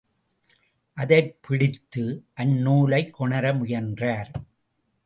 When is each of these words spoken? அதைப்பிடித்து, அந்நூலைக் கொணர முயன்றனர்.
அதைப்பிடித்து, 0.97 2.23
அந்நூலைக் 2.33 3.13
கொணர 3.13 3.53
முயன்றனர். 3.53 4.31